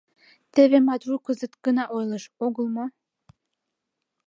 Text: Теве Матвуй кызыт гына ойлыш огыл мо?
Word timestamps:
Теве 0.53 0.77
Матвуй 0.87 1.19
кызыт 1.25 1.53
гына 1.65 1.83
ойлыш 1.95 2.25
огыл 2.45 2.65
мо? 2.75 2.85